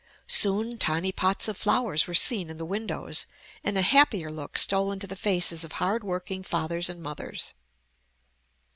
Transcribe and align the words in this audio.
Soon 0.25 0.79
tiny 0.79 1.11
pots 1.11 1.47
of 1.47 1.55
flowers 1.55 2.07
were 2.07 2.15
seen 2.15 2.49
in 2.49 2.57
the 2.57 2.65
windows, 2.65 3.27
and 3.63 3.77
a 3.77 3.83
happier 3.83 4.31
look 4.31 4.57
stole 4.57 4.91
into 4.91 5.05
the 5.05 5.15
faces 5.15 5.63
of 5.63 5.73
hard 5.73 6.03
working 6.03 6.41
fathers 6.41 6.89
and 6.89 7.03
mothers. 7.03 7.53